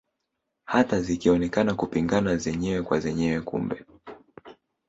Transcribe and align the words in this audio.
Hata 0.65 1.01
zikionekana 1.01 1.73
kupingana 1.75 2.37
zenyewe 2.37 2.81
kwa 2.81 2.99
zenyewe 2.99 3.41
kumbe 3.41 3.85